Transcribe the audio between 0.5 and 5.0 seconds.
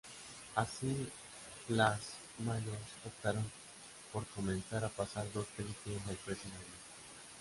Así, las Majors optaron por comenzar a